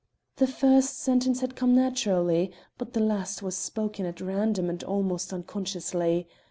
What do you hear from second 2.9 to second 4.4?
the last was spoken at